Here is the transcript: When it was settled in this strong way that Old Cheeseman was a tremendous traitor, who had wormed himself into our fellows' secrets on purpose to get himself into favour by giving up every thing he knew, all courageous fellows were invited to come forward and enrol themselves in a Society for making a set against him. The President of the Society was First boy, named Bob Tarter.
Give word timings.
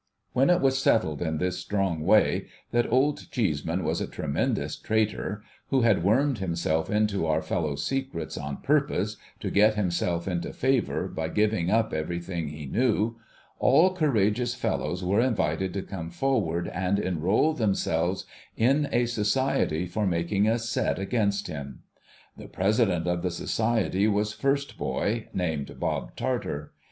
When 0.33 0.49
it 0.49 0.61
was 0.61 0.79
settled 0.81 1.21
in 1.21 1.37
this 1.37 1.59
strong 1.59 2.01
way 2.03 2.47
that 2.71 2.91
Old 2.91 3.29
Cheeseman 3.29 3.83
was 3.83 4.01
a 4.01 4.07
tremendous 4.07 4.75
traitor, 4.75 5.43
who 5.67 5.81
had 5.81 6.01
wormed 6.03 6.39
himself 6.39 6.89
into 6.89 7.27
our 7.27 7.43
fellows' 7.43 7.85
secrets 7.85 8.35
on 8.35 8.63
purpose 8.63 9.17
to 9.41 9.51
get 9.51 9.75
himself 9.75 10.27
into 10.27 10.53
favour 10.53 11.07
by 11.07 11.27
giving 11.29 11.69
up 11.69 11.93
every 11.93 12.17
thing 12.19 12.47
he 12.47 12.65
knew, 12.65 13.17
all 13.59 13.93
courageous 13.93 14.55
fellows 14.55 15.03
were 15.03 15.21
invited 15.21 15.71
to 15.75 15.83
come 15.83 16.09
forward 16.09 16.67
and 16.69 16.97
enrol 16.97 17.53
themselves 17.53 18.25
in 18.57 18.89
a 18.91 19.05
Society 19.05 19.85
for 19.85 20.07
making 20.07 20.47
a 20.47 20.57
set 20.57 20.97
against 20.97 21.45
him. 21.45 21.83
The 22.35 22.47
President 22.47 23.05
of 23.05 23.21
the 23.21 23.29
Society 23.29 24.07
was 24.07 24.33
First 24.33 24.79
boy, 24.79 25.27
named 25.31 25.79
Bob 25.79 26.15
Tarter. 26.15 26.71